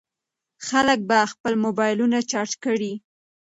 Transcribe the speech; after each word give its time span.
خلک 0.67 0.99
به 1.09 1.17
خپل 1.31 1.53
موبایلونه 1.65 2.17
چارج 2.31 2.51
کړي. 2.63 2.93